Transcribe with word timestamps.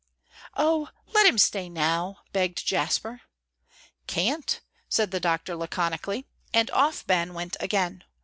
"Oh, 0.57 0.89
let 1.13 1.27
him 1.27 1.37
stay 1.37 1.69
now!" 1.69 2.21
begged 2.33 2.65
Jasper. 2.65 3.21
"Can't," 4.07 4.59
said 4.89 5.11
the 5.11 5.19
doctor, 5.19 5.55
laconically. 5.55 6.25
And 6.55 6.71
off 6.71 7.05
Ben 7.05 7.35
went 7.35 7.55
again. 7.59 8.03